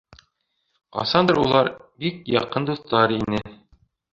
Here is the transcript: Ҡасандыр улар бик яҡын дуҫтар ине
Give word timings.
Ҡасандыр 0.95 1.39
улар 1.43 1.69
бик 2.07 2.25
яҡын 2.39 2.69
дуҫтар 2.71 3.15
ине 3.19 3.47